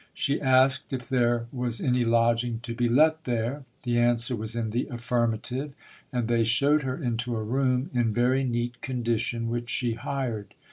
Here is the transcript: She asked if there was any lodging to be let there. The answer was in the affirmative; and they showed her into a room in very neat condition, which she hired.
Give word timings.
She 0.15 0.41
asked 0.41 0.93
if 0.93 1.07
there 1.07 1.45
was 1.51 1.79
any 1.79 2.05
lodging 2.05 2.59
to 2.63 2.73
be 2.73 2.89
let 2.89 3.25
there. 3.25 3.65
The 3.83 3.99
answer 3.99 4.35
was 4.35 4.55
in 4.55 4.71
the 4.71 4.87
affirmative; 4.87 5.73
and 6.11 6.27
they 6.27 6.43
showed 6.43 6.81
her 6.81 6.97
into 6.97 7.37
a 7.37 7.43
room 7.43 7.91
in 7.93 8.11
very 8.11 8.43
neat 8.43 8.81
condition, 8.81 9.47
which 9.47 9.69
she 9.69 9.93
hired. 9.93 10.55